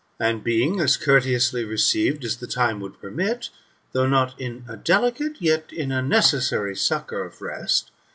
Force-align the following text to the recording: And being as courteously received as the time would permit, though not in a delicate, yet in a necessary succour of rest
And 0.19 0.43
being 0.43 0.79
as 0.79 0.97
courteously 0.97 1.63
received 1.63 2.25
as 2.25 2.37
the 2.37 2.47
time 2.47 2.79
would 2.79 2.99
permit, 2.99 3.51
though 3.91 4.07
not 4.07 4.33
in 4.41 4.65
a 4.67 4.75
delicate, 4.75 5.39
yet 5.39 5.71
in 5.71 5.91
a 5.91 6.01
necessary 6.01 6.75
succour 6.75 7.23
of 7.23 7.39
rest 7.39 7.91